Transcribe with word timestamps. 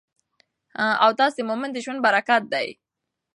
اودس 1.05 1.33
د 1.35 1.39
مؤمن 1.49 1.69
د 1.73 1.77
ژوند 1.83 1.99
برکت 2.07 2.43
دی. 2.53 2.67